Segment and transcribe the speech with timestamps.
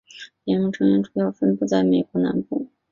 [0.45, 2.65] 联盟成员主要分布在美国南部。